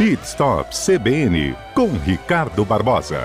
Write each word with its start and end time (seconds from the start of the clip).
Pit 0.00 0.22
Stop 0.22 0.70
CBN 0.70 1.54
com 1.74 1.88
Ricardo 1.88 2.64
Barbosa. 2.64 3.20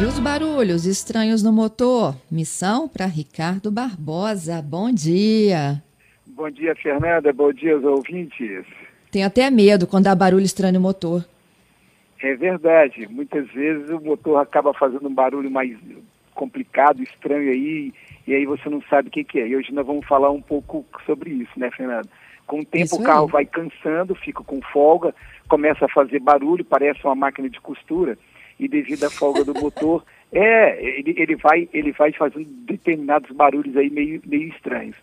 E 0.00 0.04
os 0.06 0.18
barulhos 0.18 0.86
estranhos 0.86 1.42
no 1.42 1.52
motor? 1.52 2.16
Missão 2.30 2.88
para 2.88 3.04
Ricardo 3.04 3.70
Barbosa. 3.70 4.62
Bom 4.62 4.90
dia. 4.90 5.82
Bom 6.26 6.50
dia, 6.50 6.74
Fernanda. 6.74 7.30
Bom 7.34 7.52
dia 7.52 7.74
aos 7.74 7.84
ouvintes. 7.84 8.64
Tenho 9.12 9.26
até 9.26 9.50
medo 9.50 9.86
quando 9.86 10.06
há 10.06 10.14
barulho 10.14 10.42
estranho 10.42 10.72
no 10.72 10.80
motor. 10.80 11.22
É 12.22 12.34
verdade. 12.34 13.06
Muitas 13.10 13.46
vezes 13.52 13.90
o 13.90 14.00
motor 14.00 14.38
acaba 14.38 14.72
fazendo 14.72 15.06
um 15.06 15.14
barulho 15.14 15.50
mais 15.50 15.78
complicado, 16.34 17.02
estranho 17.02 17.50
aí, 17.50 17.92
e 18.26 18.34
aí 18.34 18.44
você 18.46 18.68
não 18.68 18.82
sabe 18.82 19.08
o 19.08 19.10
que, 19.10 19.24
que 19.24 19.40
é. 19.40 19.48
E 19.48 19.56
hoje 19.56 19.72
nós 19.72 19.86
vamos 19.86 20.06
falar 20.06 20.30
um 20.30 20.40
pouco 20.40 20.84
sobre 21.06 21.30
isso, 21.30 21.52
né, 21.56 21.70
Fernanda? 21.70 22.08
Com 22.46 22.60
o 22.60 22.64
tempo 22.64 22.84
Isso 22.84 23.00
o 23.00 23.02
carro 23.02 23.26
aí. 23.26 23.32
vai 23.32 23.46
cansando, 23.46 24.14
fica 24.14 24.42
com 24.44 24.60
folga, 24.60 25.14
começa 25.48 25.86
a 25.86 25.88
fazer 25.88 26.20
barulho, 26.20 26.64
parece 26.64 27.00
uma 27.04 27.14
máquina 27.14 27.48
de 27.48 27.60
costura, 27.60 28.18
e 28.58 28.68
devido 28.68 29.04
à 29.04 29.10
folga 29.10 29.44
do 29.44 29.54
motor, 29.54 30.04
é, 30.32 30.98
ele, 30.98 31.14
ele, 31.16 31.36
vai, 31.36 31.68
ele 31.72 31.92
vai 31.92 32.12
fazendo 32.12 32.46
determinados 32.66 33.30
barulhos 33.30 33.76
aí 33.76 33.88
meio, 33.90 34.20
meio 34.26 34.48
estranhos. 34.48 34.96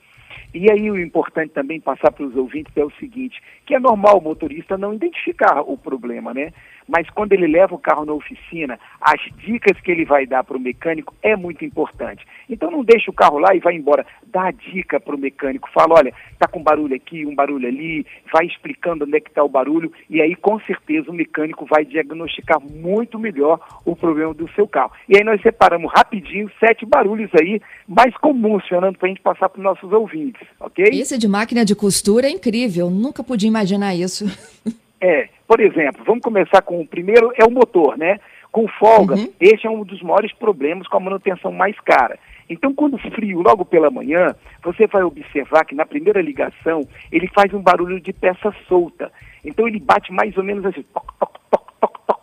E 0.54 0.70
aí 0.70 0.92
o 0.92 1.00
importante 1.00 1.54
também 1.54 1.80
passar 1.80 2.12
para 2.12 2.26
os 2.26 2.36
ouvintes 2.36 2.76
é 2.76 2.84
o 2.84 2.92
seguinte, 2.92 3.42
que 3.66 3.74
é 3.74 3.80
normal 3.80 4.18
o 4.18 4.22
motorista 4.22 4.78
não 4.78 4.94
identificar 4.94 5.62
o 5.62 5.78
problema, 5.78 6.34
né? 6.34 6.52
Mas 6.88 7.10
quando 7.10 7.34
ele 7.34 7.48
leva 7.48 7.76
o 7.76 7.80
carro 7.80 8.06
na 8.06 8.14
oficina, 8.14 8.80
as 9.00 9.20
dicas 9.38 9.80
que 9.82 9.92
ele 9.92 10.06
vai 10.06 10.26
dar 10.26 10.44
para 10.44 10.58
o 10.58 10.60
mecânico 10.60 11.14
é 11.22 11.36
muito 11.36 11.64
importante. 11.66 12.26
Então 12.50 12.70
não 12.70 12.84
deixa 12.84 13.10
o 13.10 13.14
carro 13.14 13.38
lá 13.40 13.56
e 13.56 13.60
vai 13.60 13.76
embora. 13.76 14.06
Dá 14.26 14.48
a 14.48 14.52
dica 14.52 15.00
para 15.00 15.16
o 15.16 15.20
mecânico, 15.20 15.70
fala, 15.74 15.96
olha, 15.98 16.14
tá 16.38 16.48
com 16.48 16.62
barulho 16.62 16.96
aqui, 16.96 17.26
um 17.26 17.36
barulho 17.36 17.68
ali, 17.68 18.06
vai 18.32 18.46
explicando 18.46 19.06
onde 19.06 19.18
é 19.18 19.20
que 19.20 19.30
está 19.30 19.44
o 19.44 19.50
barulho, 19.50 19.92
e 20.10 20.22
aí 20.22 20.36
com 20.36 20.60
certeza 20.62 21.10
o 21.10 21.14
mecânico 21.14 21.66
vai 21.66 21.86
diagnosticar 21.86 22.60
muito 22.60 23.20
melhor 23.20 23.60
o 23.86 23.96
problema 23.96 24.34
do 24.34 24.50
seu 24.52 24.68
carro. 24.68 24.92
E 25.08 25.18
aí 25.18 25.24
nós 25.24 25.42
separamos 25.42 25.92
rapidinho 25.94 26.52
sete 26.60 26.86
barulhos 26.86 27.30
aí 27.40 27.62
mais 27.88 28.16
comuns, 28.18 28.68
Fernando, 28.68 28.98
para 28.98 29.08
a 29.08 29.10
gente 29.10 29.22
passar 29.22 29.50
para 29.50 29.60
os 29.60 29.64
nossos 29.64 29.92
ouvintes, 29.92 30.46
ok? 30.60 30.86
Esse 30.92 31.18
de 31.18 31.28
máquina 31.28 31.64
de 31.64 31.76
costura 31.76 32.28
é 32.28 32.30
incrível. 32.30 32.90
Nunca 32.90 33.24
podia 33.24 33.48
imaginar 33.48 33.96
isso. 33.96 34.26
É, 35.02 35.30
por 35.48 35.60
exemplo, 35.60 36.04
vamos 36.06 36.22
começar 36.22 36.62
com 36.62 36.80
o 36.80 36.88
primeiro, 36.88 37.34
é 37.36 37.44
o 37.44 37.50
motor, 37.50 37.98
né? 37.98 38.20
Com 38.52 38.68
folga, 38.68 39.16
uhum. 39.16 39.34
este 39.40 39.66
é 39.66 39.70
um 39.70 39.84
dos 39.84 40.02
maiores 40.04 40.32
problemas 40.34 40.88
com 40.88 40.98
a 40.98 41.00
manutenção 41.00 41.52
mais 41.52 41.78
cara. 41.80 42.20
Então, 42.48 42.74
quando 42.74 42.98
frio, 42.98 43.42
logo 43.42 43.66
pela 43.66 43.90
manhã, 43.90 44.36
você 44.64 44.86
vai 44.86 45.02
observar 45.04 45.66
que 45.66 45.74
na 45.74 45.86
primeira 45.86 46.22
ligação 46.22 46.82
ele 47.12 47.28
faz 47.30 47.52
um 47.54 47.62
barulho 47.62 48.00
de 48.00 48.14
peça 48.14 48.54
solta. 48.68 49.12
Então, 49.44 49.68
ele 49.68 49.80
bate 49.80 50.12
mais 50.12 50.38
ou 50.38 50.44
menos 50.44 50.66
assim, 50.66 50.84
toc, 50.94 51.06
toc, 51.18 51.40
toc, 51.50 51.72
toc, 51.80 52.00
toc, 52.06 52.21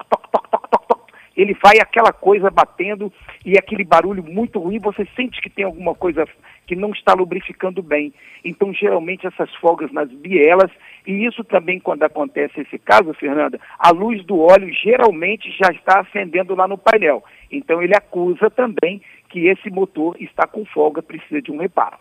ele 1.39 1.55
vai 1.55 1.78
aquela 1.81 2.12
coisa 2.12 2.50
batendo 2.50 3.12
e 3.47 3.56
aquele 3.56 3.84
barulho 3.84 4.25
muito 4.25 4.58
ruim, 4.58 4.81
você 4.81 5.06
sente 5.14 5.41
que 5.41 5.48
tem 5.48 5.64
alguma 5.64 5.95
coisa 5.95 6.27
que 6.67 6.75
não 6.75 6.91
está 6.91 7.14
lubrificando 7.14 7.80
bem. 7.80 8.12
Então, 8.45 8.75
geralmente, 8.75 9.25
essas 9.25 9.55
folgas 9.55 9.92
nas 9.92 10.11
bielas, 10.11 10.70
e 11.06 11.25
isso 11.25 11.45
também 11.45 11.78
quando 11.78 12.03
acontece 12.03 12.61
esse 12.61 12.77
caso, 12.77 13.14
Fernanda, 13.14 13.61
a 13.78 13.91
luz 13.91 14.25
do 14.25 14.41
óleo 14.41 14.69
geralmente 14.75 15.48
já 15.53 15.70
está 15.70 16.00
acendendo 16.00 16.56
lá 16.56 16.67
no 16.67 16.77
painel. 16.77 17.22
Então, 17.52 17.80
ele 17.80 17.95
acusa 17.97 18.50
também 18.50 19.00
que 19.28 19.47
esse 19.47 19.70
motor 19.70 20.17
está 20.20 20.45
com 20.45 20.64
folga, 20.64 21.00
precisa 21.00 21.41
de 21.41 21.52
um 21.52 21.58
reparo. 21.58 21.97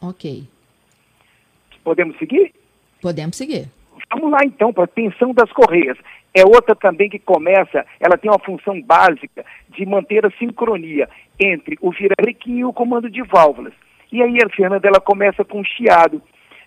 ok. 0.00 0.44
Podemos 1.84 2.18
seguir? 2.18 2.52
Podemos 3.00 3.36
seguir. 3.36 3.68
Vamos 4.10 4.30
lá 4.30 4.38
então 4.44 4.72
para 4.72 4.84
a 4.84 4.88
tensão 4.88 5.32
das 5.32 5.50
correias. 5.52 5.96
É 6.38 6.44
outra 6.44 6.76
também 6.76 7.08
que 7.08 7.18
começa, 7.18 7.86
ela 7.98 8.18
tem 8.18 8.30
uma 8.30 8.38
função 8.38 8.78
básica 8.82 9.42
de 9.70 9.86
manter 9.86 10.26
a 10.26 10.30
sincronia 10.32 11.08
entre 11.40 11.78
o 11.80 11.90
vira-requinho 11.90 12.58
e 12.58 12.64
o 12.66 12.74
comando 12.74 13.08
de 13.08 13.22
válvulas. 13.22 13.72
E 14.12 14.22
aí 14.22 14.36
a 14.44 14.54
Fernanda 14.54 14.86
ela 14.86 15.00
começa 15.00 15.42
com 15.46 15.60
um 15.60 15.64
chiado, 15.64 16.20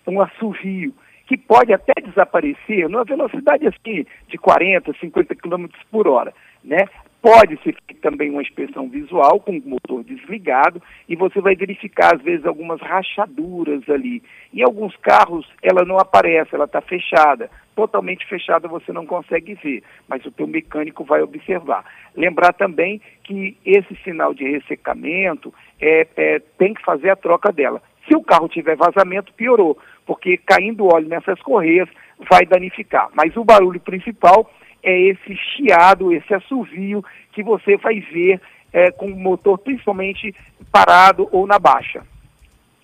um 0.08 0.20
assovio, 0.20 0.92
que 1.24 1.36
pode 1.36 1.72
até 1.72 1.92
desaparecer 2.02 2.88
numa 2.88 3.04
velocidade 3.04 3.64
assim 3.68 4.04
de 4.26 4.36
40, 4.36 4.92
50 5.00 5.36
km 5.36 5.66
por 5.88 6.08
hora, 6.08 6.34
né? 6.64 6.88
Pode 7.22 7.58
ser 7.62 7.76
também 8.00 8.30
uma 8.30 8.40
inspeção 8.40 8.88
visual 8.88 9.40
com 9.40 9.52
o 9.52 9.68
motor 9.68 10.02
desligado 10.02 10.80
e 11.06 11.14
você 11.14 11.38
vai 11.38 11.54
verificar 11.54 12.14
às 12.14 12.22
vezes 12.22 12.46
algumas 12.46 12.80
rachaduras 12.80 13.86
ali. 13.90 14.22
Em 14.54 14.62
alguns 14.62 14.96
carros 14.96 15.46
ela 15.62 15.84
não 15.84 15.98
aparece, 15.98 16.54
ela 16.54 16.64
está 16.64 16.80
fechada. 16.80 17.50
Totalmente 17.76 18.26
fechada 18.26 18.66
você 18.68 18.90
não 18.90 19.04
consegue 19.04 19.54
ver, 19.54 19.82
mas 20.08 20.24
o 20.24 20.30
teu 20.30 20.46
mecânico 20.46 21.04
vai 21.04 21.20
observar. 21.20 21.84
Lembrar 22.16 22.54
também 22.54 23.02
que 23.22 23.54
esse 23.66 23.94
sinal 24.02 24.32
de 24.32 24.50
ressecamento 24.50 25.52
é, 25.78 26.06
é, 26.16 26.38
tem 26.58 26.72
que 26.72 26.82
fazer 26.82 27.10
a 27.10 27.16
troca 27.16 27.52
dela. 27.52 27.82
Se 28.08 28.16
o 28.16 28.22
carro 28.22 28.48
tiver 28.48 28.76
vazamento, 28.76 29.32
piorou, 29.34 29.78
porque 30.06 30.38
caindo 30.38 30.92
óleo 30.92 31.08
nessas 31.08 31.40
correias 31.42 31.88
vai 32.30 32.46
danificar. 32.46 33.08
Mas 33.14 33.36
o 33.36 33.44
barulho 33.44 33.78
principal 33.78 34.50
é 34.82 34.98
esse 34.98 35.36
chiado, 35.36 36.12
esse 36.12 36.32
assovio 36.32 37.04
que 37.32 37.42
você 37.42 37.76
vai 37.76 38.00
ver 38.00 38.40
é, 38.72 38.90
com 38.90 39.06
o 39.06 39.18
motor 39.18 39.58
principalmente 39.58 40.34
parado 40.70 41.28
ou 41.32 41.46
na 41.46 41.58
baixa. 41.58 42.02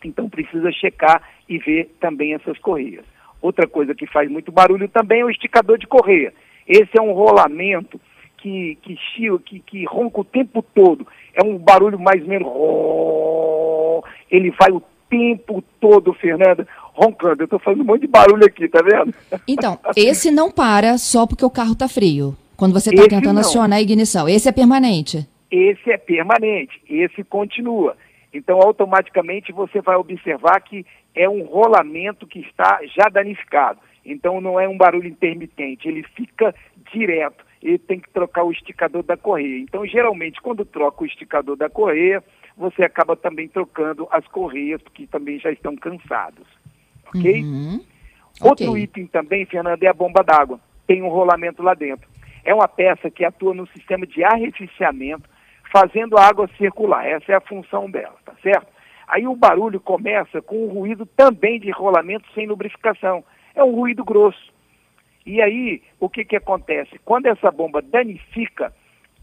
Então 0.05 0.29
precisa 0.29 0.71
checar 0.73 1.23
e 1.49 1.59
ver 1.59 1.97
também 2.01 2.35
essas 2.35 2.59
correias. 2.59 3.05
Outra 3.41 3.67
coisa 3.67 3.95
que 3.95 4.07
faz 4.07 4.31
muito 4.31 4.51
barulho 4.51 4.89
também 4.89 5.21
é 5.21 5.25
o 5.25 5.31
esticador 5.31 5.79
de 5.79 5.87
correia. 5.87 6.33
Esse 6.67 6.99
é 6.99 7.03
um 7.03 7.13
rolamento 7.13 8.01
que, 8.39 8.77
que, 8.83 8.99
que, 9.45 9.61
que 9.61 9.85
ronca 9.85 10.21
o 10.21 10.25
tempo 10.25 10.63
todo. 10.63 11.07
É 11.35 11.45
um 11.45 11.59
barulho 11.59 11.99
mais 11.99 12.23
ou 12.23 12.29
menos. 12.29 12.49
Ele 14.31 14.51
vai 14.51 14.71
o 14.71 14.83
tempo 15.09 15.63
todo, 15.81 16.13
Fernanda, 16.13 16.67
roncando. 16.97 17.43
Eu 17.43 17.45
estou 17.45 17.59
fazendo 17.59 17.83
um 17.83 17.85
monte 17.85 18.03
de 18.03 18.07
barulho 18.07 18.45
aqui, 18.45 18.67
tá 18.69 18.81
vendo? 18.83 19.15
Então, 19.47 19.79
esse 19.95 20.31
não 20.31 20.51
para 20.51 20.97
só 20.99 21.27
porque 21.27 21.45
o 21.45 21.51
carro 21.51 21.75
tá 21.75 21.89
frio. 21.89 22.35
Quando 22.57 22.73
você 22.73 22.91
está 22.91 23.07
tentando 23.07 23.35
não. 23.35 23.41
acionar 23.43 23.79
a 23.79 23.83
ignição. 23.83 24.27
Esse 24.29 24.49
é 24.49 24.53
permanente. 24.53 25.29
esse 25.51 25.91
é 25.91 25.99
permanente, 25.99 26.81
esse 26.89 27.23
continua. 27.23 27.97
Então, 28.33 28.61
automaticamente 28.61 29.53
você 29.53 29.81
vai 29.81 29.97
observar 29.97 30.61
que 30.61 30.85
é 31.15 31.29
um 31.29 31.43
rolamento 31.45 32.27
que 32.27 32.41
está 32.41 32.81
já 32.97 33.09
danificado. 33.09 33.79
Então, 34.05 34.41
não 34.41 34.59
é 34.59 34.69
um 34.69 34.77
barulho 34.77 35.09
intermitente, 35.09 35.89
ele 35.89 36.03
fica 36.15 36.55
direto. 36.93 37.45
Ele 37.63 37.79
tem 37.79 37.99
que 37.99 38.11
trocar 38.11 38.45
o 38.45 38.53
esticador 38.53 39.03
da 39.03 39.17
correia. 39.17 39.59
Então, 39.59 39.85
geralmente, 39.87 40.41
quando 40.41 40.65
troca 40.65 41.03
o 41.03 41.07
esticador 41.07 41.57
da 41.57 41.69
correia, 41.69 42.23
você 42.57 42.85
acaba 42.85 43.17
também 43.17 43.49
trocando 43.49 44.07
as 44.11 44.27
correias, 44.29 44.81
porque 44.83 45.07
também 45.07 45.39
já 45.39 45.51
estão 45.51 45.75
cansados. 45.77 46.47
Ok? 47.19 47.43
Uhum. 47.43 47.81
Outro 48.43 48.71
Ok. 48.71 48.83
item 48.83 49.07
também, 49.07 49.47
Fernanda, 49.47 49.85
é 49.85 49.89
a 49.89 49.95
bomba 49.95 50.23
d'água. 50.23 50.61
Tem 50.87 51.03
um 51.03 51.09
rolamento 51.09 51.63
lá 51.63 51.75
dentro. 51.75 52.09
É 52.45 52.55
uma 52.55 52.69
peça 52.69 53.11
que 53.11 53.25
atua 53.25 53.55
no 53.55 53.67
sistema 53.69 54.07
de 54.07 54.23
arrefecimento, 54.23 55.29
fazendo 55.73 56.17
a 56.17 56.27
água 56.27 56.49
circular. 56.57 57.07
Essa 57.07 57.33
é 57.33 57.35
a 57.35 57.41
função 57.41 57.91
dela, 57.91 58.15
tá 58.25 58.33
certo? 58.43 58.69
Aí 59.09 59.27
o 59.27 59.37
barulho 59.37 59.81
começa 59.81 60.43
com 60.43 60.65
o 60.65 60.69
ruído 60.69 61.07
também 61.07 61.61
de 61.61 61.71
rolamento 61.71 62.27
sem 62.35 62.47
lubrificação. 62.47 63.25
É 63.55 63.63
um 63.65 63.75
ruído 63.75 64.05
grosso. 64.05 64.53
E 65.25 65.41
aí, 65.41 65.83
o 65.99 66.09
que, 66.09 66.25
que 66.25 66.37
acontece? 66.37 67.01
Quando 67.05 67.27
essa 67.27 67.51
bomba 67.51 67.83
danifica, 67.83 68.73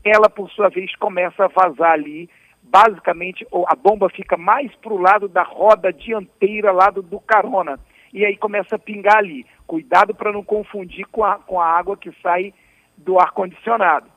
ela, 0.03 0.30
por 0.30 0.50
sua 0.50 0.70
vez, 0.70 0.94
começa 0.98 1.46
a 1.46 1.48
vazar 1.48 1.92
ali. 1.92 2.30
Basicamente, 2.62 3.46
a 3.68 3.76
bomba 3.76 4.09
fica 4.09 4.36
mais 4.36 4.74
para 4.76 4.94
o 4.94 5.02
lado 5.02 5.28
da 5.28 5.44
roda 5.44 5.94
dianteira, 5.94 6.72
lado 6.72 7.02
do 7.02 7.20
carona. 7.20 7.79
E 8.14 8.24
aí 8.24 8.38
começa 8.38 8.76
a 8.76 8.80
pingar 8.80 9.18
ali. 9.18 9.46
Cuidado 9.66 10.14
para 10.14 10.32
não 10.32 10.44
confundir 10.44 11.06
com 11.08 11.24
a, 11.24 11.40
com 11.40 11.60
a 11.60 11.66
água 11.66 11.98
que 11.98 12.12
sai 12.22 12.54
do 12.96 13.20
ar-condicionado. 13.20 14.08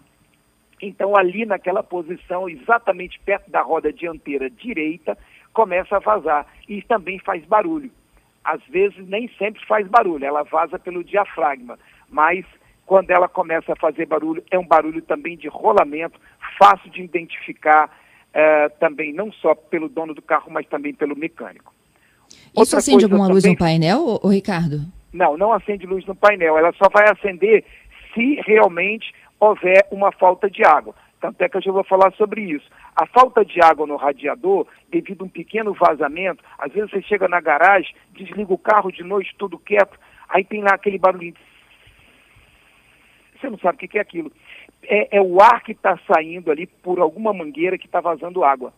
Então, 0.83 1.17
ali 1.17 1.47
naquela 1.47 1.83
posição, 1.83 2.49
exatamente 2.49 3.19
perto 3.21 3.51
da 3.51 3.63
roda 3.63 3.91
dianteira 3.91 4.51
direita, 4.51 5.17
começa 5.53 5.97
a 5.97 6.01
vazar. 6.01 6.47
E 6.69 6.83
também 6.83 7.19
faz 7.19 7.43
barulho. 7.47 7.91
Às 8.45 8.63
vezes, 8.67 8.99
nem 9.09 9.29
sempre 9.39 9.65
faz 9.67 9.89
barulho, 9.89 10.25
ela 10.25 10.43
vaza 10.43 10.79
pelo 10.79 11.03
diafragma. 11.03 11.79
Mas, 12.11 12.45
quando 12.85 13.11
ela 13.11 13.29
começa 13.29 13.73
a 13.73 13.77
fazer 13.77 14.07
barulho, 14.07 14.45
é 14.51 14.59
um 14.59 14.67
barulho 14.67 15.01
também 15.01 15.37
de 15.37 15.49
rolamento, 15.49 16.21
fácil 16.59 16.91
de 16.91 17.03
identificar, 17.03 17.91
eh, 18.33 18.69
também 18.79 19.13
não 19.13 19.33
só 19.33 19.55
pelo 19.55 19.89
dono 19.89 20.15
do 20.15 20.23
carro, 20.23 20.51
mas 20.53 20.67
também 20.67 20.95
pelo 20.95 21.17
mecânico. 21.17 21.75
Isso 22.63 22.77
acende 22.77 23.05
alguma 23.05 23.29
luz 23.29 23.43
também- 23.43 23.55
no 23.55 23.59
painel, 23.59 24.21
ô, 24.23 24.29
Ricardo? 24.29 24.81
Não, 25.13 25.37
não 25.37 25.53
acende 25.53 25.87
luz 25.87 26.05
no 26.07 26.15
painel. 26.15 26.59
Ela 26.59 26.73
só 26.73 26.89
vai 26.93 27.09
acender 27.11 27.65
se 28.15 28.41
realmente 28.47 29.15
houver 29.41 29.87
uma 29.91 30.13
falta 30.13 30.49
de 30.51 30.65
água. 30.65 30.95
Tanto 31.21 31.41
é 31.43 31.49
que 31.49 31.57
eu 31.57 31.63
já 31.63 31.73
vou 31.73 31.85
falar 31.85 32.13
sobre 32.13 32.43
isso. 32.43 32.67
A 32.95 33.07
falta 33.07 33.45
de 33.45 33.61
água 33.63 33.87
no 33.87 33.97
radiador, 33.97 34.67
devido 34.91 35.23
a 35.23 35.25
um 35.25 35.29
pequeno 35.29 35.73
vazamento, 35.75 36.43
às 36.59 36.73
vezes 36.73 36.91
você 36.91 37.03
chega 37.03 37.27
na 37.27 37.41
garagem, 37.41 37.95
desliga 38.15 38.53
o 38.53 38.59
carro 38.59 38.91
de 38.93 39.03
noite, 39.03 39.35
tudo 39.39 39.59
quieto, 39.59 39.99
aí 40.29 40.45
tem 40.45 40.63
lá 40.63 40.75
aquele 40.75 40.99
barulhinho. 40.99 41.35
Você 43.41 43.51
não 43.51 43.59
sabe 43.59 43.77
o 43.85 43.89
que 43.89 43.99
é 43.99 44.01
aquilo. 44.01 44.31
É, 44.83 45.17
é 45.19 45.21
o 45.21 45.41
ar 45.43 45.63
que 45.63 45.73
está 45.73 45.99
saindo 46.11 46.51
ali 46.51 46.67
por 46.67 47.01
alguma 47.01 47.33
mangueira 47.33 47.77
que 47.79 47.87
está 47.87 48.01
vazando 48.01 48.45
água. 48.45 48.73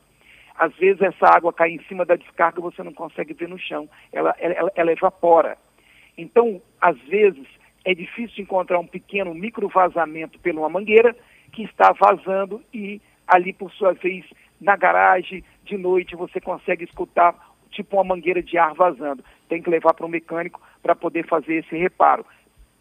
Às 0.59 0.75
vezes 0.75 1.01
essa 1.01 1.27
água 1.27 1.53
cai 1.53 1.71
em 1.71 1.83
cima 1.85 2.05
da 2.05 2.17
descarga, 2.17 2.61
você 2.61 2.83
não 2.83 2.93
consegue 2.93 3.33
ver 3.33 3.49
no 3.49 3.59
chão, 3.59 3.89
ela, 4.13 4.35
ela, 4.39 4.73
ela 4.75 4.93
evapora. 4.93 5.57
Então, 6.17 6.61
às 6.81 6.99
vezes, 7.03 7.47
é 7.85 7.95
difícil 7.95 8.43
encontrar 8.43 8.79
um 8.81 8.87
pequeno 8.87 9.33
micro 9.33 9.69
vazamento 9.69 10.39
pela 10.41 10.61
uma 10.61 10.69
mangueira 10.69 11.15
que 11.53 11.63
está 11.63 11.93
vazando 11.93 12.61
e 12.75 13.01
ali, 13.27 13.53
por 13.53 13.71
sua 13.71 13.93
vez, 13.93 14.25
na 14.61 14.75
garagem, 14.75 15.45
de 15.65 15.77
noite, 15.79 16.17
você 16.17 16.41
consegue 16.41 16.85
escutar 16.85 17.35
tipo 17.71 17.97
uma 17.97 18.05
mangueira 18.05 18.43
de 18.43 18.59
ar 18.59 18.75
vazando. 18.75 19.25
Tem 19.49 19.63
que 19.63 19.71
levar 19.71 19.95
para 19.95 20.07
o 20.07 20.09
mecânico 20.09 20.61
para 20.83 20.97
poder 20.97 21.27
fazer 21.27 21.57
esse 21.57 21.77
reparo. 21.77 22.27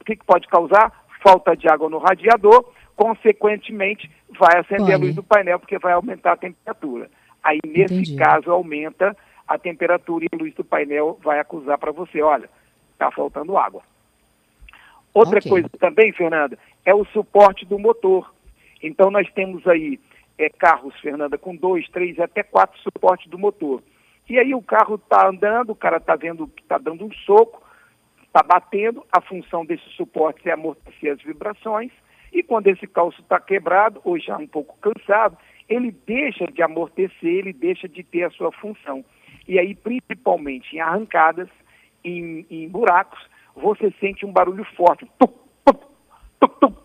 O 0.01 0.03
que, 0.03 0.15
que, 0.15 0.25
pode 0.25 0.47
causar? 0.47 1.05
Falta 1.21 1.55
de 1.55 1.69
água 1.69 1.89
no 1.89 1.99
radiador, 1.99 2.73
consequentemente, 2.95 4.09
vai 4.39 4.59
acender 4.59 4.95
a 4.95 4.97
luz 4.97 5.13
do 5.13 5.23
painel 5.23 5.59
porque 5.59 5.77
vai 5.77 5.93
aumentar 5.93 6.33
a 6.33 6.37
temperatura. 6.37 7.09
Aí, 7.47 7.61
nesse 7.65 7.93
Entendi. 7.93 8.17
caso, 8.17 8.51
aumenta 8.51 9.15
a 9.47 9.57
temperatura 9.57 10.25
e 10.25 10.29
a 10.33 10.37
luz 10.37 10.53
do 10.53 10.65
painel 10.65 11.17
vai 11.23 11.39
acusar 11.39 11.77
para 11.77 11.93
você, 11.93 12.21
olha, 12.21 12.49
está 12.91 13.09
faltando 13.09 13.57
água. 13.57 13.81
Outra 15.13 15.39
okay. 15.39 15.49
coisa 15.49 15.69
também, 15.79 16.11
Fernanda, 16.11 16.59
é 16.85 16.93
o 16.93 17.05
suporte 17.05 17.65
do 17.65 17.79
motor. 17.79 18.33
Então 18.83 19.09
nós 19.09 19.31
temos 19.31 19.65
aí 19.65 19.97
é, 20.37 20.49
carros, 20.49 20.93
Fernanda, 20.99 21.37
com 21.37 21.55
dois, 21.55 21.87
três, 21.87 22.19
até 22.19 22.43
quatro 22.43 22.77
suportes 22.81 23.29
do 23.29 23.39
motor. 23.39 23.81
E 24.29 24.37
aí 24.37 24.53
o 24.53 24.61
carro 24.61 24.95
está 24.95 25.29
andando, 25.29 25.69
o 25.69 25.75
cara 25.75 25.97
está 25.97 26.17
vendo 26.17 26.49
que 26.49 26.61
está 26.61 26.77
dando 26.77 27.05
um 27.05 27.13
soco, 27.25 27.63
está 28.25 28.43
batendo, 28.43 29.05
a 29.09 29.21
função 29.21 29.65
desse 29.65 29.87
suporte 29.91 30.49
é 30.49 30.51
amortecer 30.51 31.13
as 31.13 31.21
vibrações, 31.23 31.93
e 32.33 32.43
quando 32.43 32.67
esse 32.67 32.85
calço 32.85 33.21
está 33.21 33.39
quebrado, 33.39 34.01
ou 34.03 34.19
já 34.19 34.37
um 34.37 34.47
pouco 34.47 34.77
cansado, 34.81 35.37
ele 35.69 35.91
deixa 36.05 36.47
de 36.47 36.61
amortecer, 36.61 37.11
ele 37.23 37.53
deixa 37.53 37.87
de 37.87 38.03
ter 38.03 38.23
a 38.23 38.29
sua 38.31 38.51
função. 38.51 39.03
E 39.47 39.59
aí, 39.59 39.75
principalmente 39.75 40.75
em 40.75 40.79
arrancadas, 40.79 41.49
em, 42.03 42.45
em 42.49 42.69
buracos, 42.69 43.19
você 43.55 43.93
sente 43.99 44.25
um 44.25 44.31
barulho 44.31 44.63
forte. 44.75 45.05
Tuc, 45.17 45.33
tuc, 45.65 45.89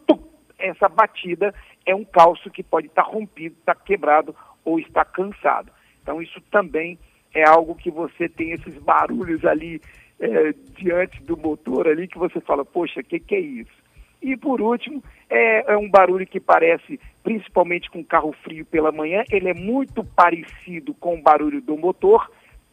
tuc. 0.07 0.23
Essa 0.59 0.89
batida 0.89 1.55
é 1.85 1.95
um 1.95 2.05
calço 2.05 2.51
que 2.51 2.63
pode 2.63 2.87
estar 2.87 3.03
rompido, 3.03 3.57
estar 3.59 3.75
quebrado 3.75 4.35
ou 4.65 4.79
estar 4.79 5.05
cansado. 5.05 5.71
Então 6.03 6.23
isso 6.23 6.41
também 6.51 6.99
é 7.35 7.45
algo 7.45 7.75
que 7.75 7.91
você 7.91 8.29
tem 8.29 8.53
esses 8.53 8.77
barulhos 8.79 9.45
ali 9.45 9.81
é, 10.21 10.55
diante 10.77 11.23
do 11.23 11.37
motor 11.37 11.89
ali 11.89 12.07
que 12.07 12.19
você 12.19 12.41
fala, 12.41 12.65
poxa, 12.65 13.01
o 13.01 13.05
que, 13.05 13.19
que 13.19 13.35
é 13.35 13.41
isso? 13.41 13.82
E 14.23 14.37
por 14.37 14.61
último, 14.61 15.03
é, 15.29 15.73
é, 15.73 15.77
um 15.77 15.91
barulho 15.91 16.27
que 16.27 16.39
parece, 16.39 17.01
principalmente 17.23 17.91
com 17.91 18.05
carro 18.05 18.33
frio 18.45 18.65
pela 18.65 18.93
manhã, 18.93 19.25
ele 19.31 19.49
é 19.49 19.55
muito 19.55 20.05
parecido 20.05 20.95
com 20.95 21.17
o 21.17 21.23
barulho 21.23 21.61
do 21.61 21.77
motor, 21.77 22.31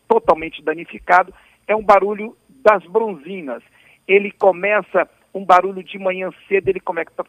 totalmente 0.07 0.63
danificado, 0.63 1.33
é 1.67 1.75
um 1.75 1.83
barulho 1.83 2.35
das 2.49 2.83
bronzinas 2.85 3.63
ele 4.09 4.31
começa 4.31 5.07
um 5.31 5.45
barulho 5.45 5.83
de 5.83 5.99
manhã 5.99 6.31
cedo, 6.47 6.67
ele 6.67 6.79
começa 6.79 7.23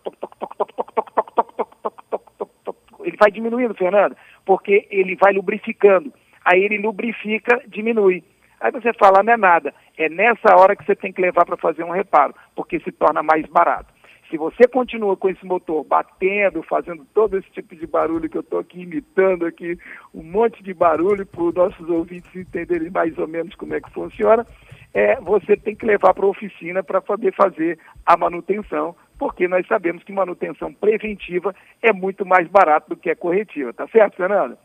ele 3.05 3.17
vai 3.19 3.31
diminuindo, 3.31 3.75
Fernando, 3.75 4.17
porque 4.47 4.89
ele 4.91 5.15
vai 5.17 5.35
lubrificando. 5.35 6.11
Aí 6.43 6.65
ele 6.65 6.79
lubrifica, 6.79 7.61
diminui. 7.67 8.25
Aí 8.59 8.73
você 8.73 8.93
fala, 8.95 9.23
não 9.23 9.35
é 9.35 9.37
nada. 9.37 9.75
É 9.97 10.09
nessa 10.09 10.57
hora 10.57 10.75
que 10.75 10.85
você 10.85 10.97
tem 10.97 11.13
que 11.13 11.21
levar 11.21 11.45
para 11.45 11.57
fazer 11.59 11.85
um 11.85 11.91
reparo, 11.91 12.35
porque 12.57 12.81
se 12.81 12.91
torna 12.91 13.23
mais 13.23 13.45
barato. 13.47 13.90
Se 14.31 14.37
você 14.37 14.69
continua 14.69 15.17
com 15.17 15.29
esse 15.29 15.45
motor 15.45 15.85
batendo, 15.85 16.63
fazendo 16.63 17.05
todo 17.13 17.37
esse 17.37 17.51
tipo 17.51 17.75
de 17.75 17.85
barulho 17.85 18.31
que 18.31 18.37
eu 18.37 18.43
estou 18.43 18.61
aqui 18.61 18.83
imitando 18.83 19.45
aqui, 19.45 19.77
um 20.15 20.23
monte 20.23 20.63
de 20.63 20.73
barulho 20.73 21.27
para 21.27 21.43
os 21.43 21.55
nossos 21.55 21.89
ouvintes 21.89 22.35
entenderem 22.35 22.91
mais 22.91 23.19
ou 23.19 23.27
menos 23.27 23.57
como 23.57 23.75
é 23.75 23.81
que 23.81 23.91
funciona, 23.91 24.47
é, 24.95 25.21
você 25.21 25.57
tem 25.57 25.75
que 25.75 25.85
levar 25.85 26.15
para 26.15 26.25
a 26.25 26.29
oficina 26.29 26.81
para 26.81 27.01
poder 27.01 27.35
fazer 27.35 27.77
a 28.07 28.17
manutenção, 28.17 28.95
porque 29.19 29.49
nós 29.49 29.67
sabemos 29.67 30.05
que 30.05 30.13
manutenção 30.13 30.73
preventiva 30.73 31.53
é 31.83 31.93
muito 31.93 32.25
mais 32.25 32.47
barato 32.47 32.91
do 32.91 32.97
que 32.97 33.11
a 33.11 33.17
corretiva, 33.17 33.73
tá 33.73 33.89
certo, 33.89 34.17
Fernanda? 34.17 34.57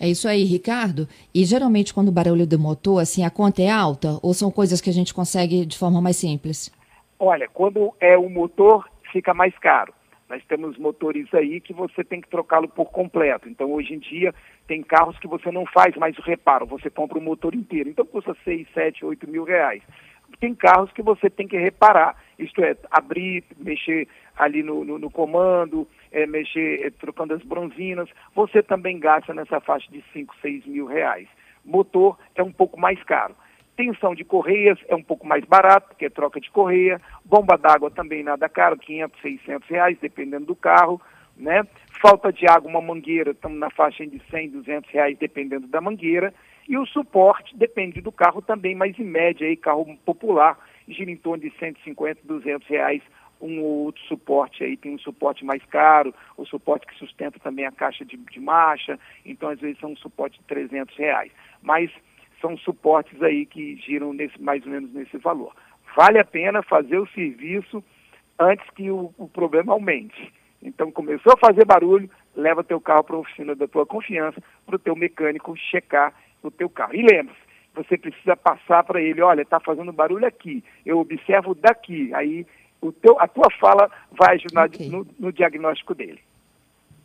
É 0.00 0.08
isso 0.08 0.26
aí, 0.26 0.42
Ricardo. 0.44 1.06
E 1.34 1.44
geralmente 1.44 1.92
quando 1.92 2.08
o 2.08 2.12
barulho 2.12 2.46
do 2.46 2.58
motor, 2.58 3.00
assim, 3.00 3.24
a 3.24 3.30
conta 3.30 3.60
é 3.60 3.70
alta 3.70 4.18
ou 4.22 4.32
são 4.32 4.50
coisas 4.50 4.80
que 4.80 4.88
a 4.88 4.92
gente 4.92 5.12
consegue 5.12 5.66
de 5.66 5.76
forma 5.76 6.00
mais 6.00 6.16
simples? 6.16 6.70
Olha, 7.18 7.48
quando 7.48 7.94
é 7.98 8.16
o 8.16 8.28
motor, 8.28 8.88
fica 9.10 9.32
mais 9.32 9.56
caro. 9.58 9.92
Nós 10.28 10.44
temos 10.46 10.76
motores 10.76 11.32
aí 11.32 11.60
que 11.60 11.72
você 11.72 12.02
tem 12.02 12.20
que 12.20 12.28
trocá-lo 12.28 12.68
por 12.68 12.90
completo. 12.90 13.48
Então, 13.48 13.72
hoje 13.72 13.94
em 13.94 13.98
dia, 13.98 14.34
tem 14.66 14.82
carros 14.82 15.18
que 15.18 15.28
você 15.28 15.50
não 15.52 15.64
faz 15.66 15.96
mais 15.96 16.18
o 16.18 16.22
reparo, 16.22 16.66
você 16.66 16.90
compra 16.90 17.18
o 17.18 17.22
motor 17.22 17.54
inteiro. 17.54 17.88
Então, 17.88 18.04
custa 18.04 18.36
6, 18.44 18.66
7, 18.74 19.04
8 19.04 19.30
mil 19.30 19.44
reais. 19.44 19.82
Tem 20.40 20.54
carros 20.54 20.90
que 20.92 21.00
você 21.00 21.30
tem 21.30 21.46
que 21.46 21.56
reparar, 21.56 22.20
isto 22.38 22.60
é, 22.62 22.76
abrir, 22.90 23.44
mexer 23.56 24.08
ali 24.36 24.62
no, 24.62 24.84
no, 24.84 24.98
no 24.98 25.10
comando, 25.10 25.86
é, 26.10 26.26
mexer 26.26 26.84
é, 26.84 26.90
trocando 26.90 27.32
as 27.32 27.42
bronzinas. 27.42 28.08
Você 28.34 28.62
também 28.62 28.98
gasta 28.98 29.32
nessa 29.32 29.60
faixa 29.60 29.90
de 29.90 30.04
5, 30.12 30.34
6 30.42 30.66
mil 30.66 30.86
reais. 30.86 31.28
Motor 31.64 32.18
é 32.34 32.42
um 32.42 32.52
pouco 32.52 32.78
mais 32.78 33.02
caro. 33.04 33.34
Tensão 33.76 34.14
de 34.14 34.24
correias 34.24 34.78
é 34.88 34.94
um 34.94 35.02
pouco 35.02 35.26
mais 35.26 35.44
barato, 35.44 35.88
porque 35.88 36.06
é 36.06 36.10
troca 36.10 36.40
de 36.40 36.50
correia. 36.50 37.00
Bomba 37.24 37.58
d'água 37.58 37.90
também 37.90 38.22
nada 38.22 38.48
caro, 38.48 38.78
500, 38.78 39.20
600 39.20 39.68
reais, 39.68 39.98
dependendo 40.00 40.46
do 40.46 40.56
carro, 40.56 41.00
né? 41.36 41.62
Falta 42.00 42.32
de 42.32 42.46
água, 42.48 42.70
uma 42.70 42.80
mangueira, 42.80 43.32
estamos 43.32 43.58
na 43.58 43.68
faixa 43.70 44.06
de 44.06 44.20
100, 44.30 44.50
200 44.50 44.90
reais, 44.90 45.18
dependendo 45.18 45.66
da 45.66 45.80
mangueira. 45.80 46.32
E 46.66 46.78
o 46.78 46.86
suporte 46.86 47.54
depende 47.56 48.00
do 48.00 48.10
carro 48.10 48.40
também, 48.40 48.74
mas 48.74 48.98
em 48.98 49.04
média, 49.04 49.46
aí, 49.46 49.56
carro 49.56 49.96
popular, 50.04 50.58
gira 50.88 51.10
em 51.10 51.16
torno 51.16 51.42
de 51.42 51.52
150, 51.58 52.20
200 52.24 52.66
reais 52.68 53.02
um 53.40 53.60
ou 53.60 53.84
outro 53.84 54.02
suporte 54.04 54.64
aí 54.64 54.76
tem 54.76 54.94
um 54.94 54.98
suporte 54.98 55.44
mais 55.44 55.62
caro, 55.66 56.14
o 56.36 56.46
suporte 56.46 56.86
que 56.86 56.94
sustenta 56.94 57.38
também 57.38 57.66
a 57.66 57.72
caixa 57.72 58.04
de, 58.04 58.16
de 58.16 58.40
marcha, 58.40 58.98
então 59.24 59.48
às 59.48 59.60
vezes 59.60 59.78
são 59.78 59.92
um 59.92 59.96
suporte 59.96 60.38
de 60.38 60.44
300 60.46 60.96
reais. 60.96 61.30
Mas 61.62 61.90
são 62.46 62.56
suportes 62.58 63.20
aí 63.22 63.44
que 63.44 63.76
giram 63.76 64.12
nesse, 64.12 64.40
mais 64.40 64.64
ou 64.64 64.70
menos 64.70 64.92
nesse 64.92 65.18
valor. 65.18 65.52
Vale 65.96 66.20
a 66.20 66.24
pena 66.24 66.62
fazer 66.62 66.98
o 66.98 67.08
serviço 67.08 67.82
antes 68.38 68.68
que 68.70 68.88
o, 68.88 69.12
o 69.18 69.26
problema 69.26 69.72
aumente. 69.72 70.32
Então, 70.62 70.92
começou 70.92 71.32
a 71.32 71.38
fazer 71.38 71.64
barulho, 71.64 72.08
leva 72.34 72.62
teu 72.62 72.80
carro 72.80 73.02
para 73.02 73.16
a 73.16 73.20
oficina 73.20 73.54
da 73.54 73.66
tua 73.66 73.84
confiança, 73.84 74.40
para 74.64 74.76
o 74.76 74.78
teu 74.78 74.94
mecânico 74.94 75.56
checar 75.56 76.14
o 76.42 76.50
teu 76.50 76.68
carro. 76.68 76.94
E 76.94 77.02
lembre-se, 77.02 77.40
você 77.74 77.98
precisa 77.98 78.36
passar 78.36 78.84
para 78.84 79.00
ele, 79.00 79.20
olha, 79.20 79.42
está 79.42 79.58
fazendo 79.58 79.92
barulho 79.92 80.26
aqui, 80.26 80.62
eu 80.84 80.98
observo 80.98 81.54
daqui. 81.54 82.14
Aí 82.14 82.46
o 82.80 82.92
teu, 82.92 83.18
a 83.20 83.26
tua 83.26 83.50
fala 83.58 83.90
vai 84.12 84.36
ajudar 84.36 84.66
okay. 84.66 84.88
no, 84.88 85.06
no 85.18 85.32
diagnóstico 85.32 85.94
dele. 85.94 86.20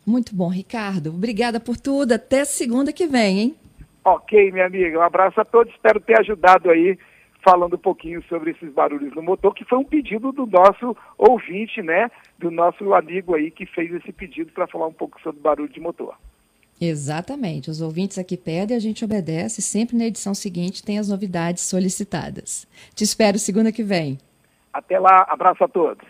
Muito 0.06 0.34
bom, 0.34 0.48
Ricardo. 0.48 1.10
Obrigada 1.10 1.60
por 1.60 1.76
tudo. 1.76 2.12
Até 2.12 2.44
segunda 2.44 2.92
que 2.92 3.06
vem, 3.06 3.38
hein? 3.38 3.56
Ok, 4.04 4.50
minha 4.50 4.66
amiga. 4.66 4.98
Um 4.98 5.02
abraço 5.02 5.40
a 5.40 5.44
todos. 5.44 5.72
Espero 5.72 6.00
ter 6.00 6.18
ajudado 6.18 6.70
aí 6.70 6.98
falando 7.42 7.74
um 7.74 7.78
pouquinho 7.78 8.22
sobre 8.24 8.52
esses 8.52 8.72
barulhos 8.72 9.14
no 9.14 9.22
motor, 9.22 9.54
que 9.54 9.64
foi 9.64 9.78
um 9.78 9.84
pedido 9.84 10.32
do 10.32 10.46
nosso 10.46 10.96
ouvinte, 11.18 11.82
né? 11.82 12.10
Do 12.38 12.50
nosso 12.50 12.94
amigo 12.94 13.34
aí 13.34 13.50
que 13.50 13.66
fez 13.66 13.92
esse 13.92 14.12
pedido 14.12 14.52
para 14.52 14.66
falar 14.66 14.86
um 14.86 14.92
pouco 14.92 15.20
sobre 15.20 15.40
barulho 15.40 15.68
de 15.68 15.80
motor. 15.80 16.14
Exatamente. 16.80 17.70
Os 17.70 17.80
ouvintes 17.80 18.18
aqui 18.18 18.36
pedem, 18.36 18.76
a 18.76 18.80
gente 18.80 19.04
obedece. 19.04 19.62
Sempre 19.62 19.96
na 19.96 20.06
edição 20.06 20.34
seguinte 20.34 20.82
tem 20.82 20.98
as 20.98 21.08
novidades 21.08 21.62
solicitadas. 21.62 22.66
Te 22.94 23.04
espero 23.04 23.38
segunda 23.38 23.70
que 23.70 23.82
vem. 23.82 24.18
Até 24.72 24.98
lá. 24.98 25.26
Abraço 25.28 25.62
a 25.62 25.68
todos. 25.68 26.04